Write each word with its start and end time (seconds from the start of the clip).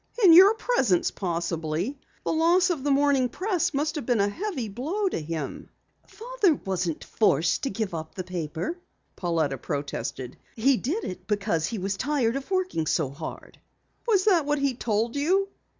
"In 0.23 0.33
your 0.33 0.55
presence, 0.55 1.11
possibly. 1.11 1.99
The 2.25 2.33
loss 2.33 2.71
of 2.71 2.83
the 2.83 2.89
Morning 2.89 3.29
Press 3.29 3.71
must 3.71 3.93
have 3.93 4.05
been 4.07 4.19
a 4.19 4.29
heavy 4.29 4.67
blow 4.67 5.07
to 5.09 5.21
him." 5.21 5.69
"Father 6.07 6.55
wasn't 6.55 7.03
forced 7.03 7.61
to 7.61 7.69
give 7.69 7.93
up 7.93 8.15
the 8.15 8.23
paper," 8.23 8.79
Pauletta 9.15 9.59
protested. 9.59 10.37
"He 10.55 10.77
did 10.77 11.03
it 11.03 11.27
because 11.27 11.67
he 11.67 11.77
was 11.77 11.97
tired 11.97 12.35
of 12.35 12.49
working 12.49 12.87
so 12.87 13.11
hard." 13.11 13.59
"Was 14.07 14.25
that 14.25 14.47
what 14.47 14.57
he 14.57 14.73
told 14.73 15.15
you?" 15.15 15.49